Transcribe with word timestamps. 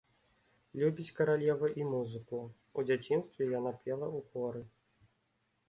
Любіць 0.83 1.13
каралева 1.19 1.69
і 1.81 1.85
музыку, 1.91 2.39
у 2.77 2.85
дзяцінстве 2.87 3.43
яна 3.53 3.71
пела 3.85 4.07
ў 4.17 4.19
хоры. 4.33 4.61